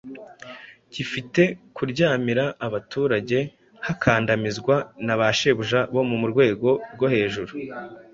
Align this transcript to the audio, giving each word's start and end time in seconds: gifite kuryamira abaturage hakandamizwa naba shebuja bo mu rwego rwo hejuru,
gifite 0.93 1.43
kuryamira 1.75 2.45
abaturage 2.67 3.37
hakandamizwa 3.85 4.75
naba 5.05 5.25
shebuja 5.39 5.79
bo 5.93 6.01
mu 6.09 6.25
rwego 6.31 6.69
rwo 6.93 7.07
hejuru, 7.13 7.51